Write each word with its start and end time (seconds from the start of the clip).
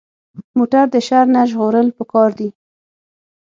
موټر 0.57 0.85
د 0.93 0.95
شر 1.07 1.25
نه 1.35 1.41
ژغورل 1.49 1.87
پکار 1.97 2.29
دي. 2.39 2.49